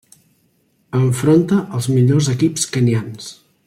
Enfronta 0.99 1.61
els 1.81 1.91
millors 1.99 2.31
equips 2.37 2.69
kenyans. 2.79 3.33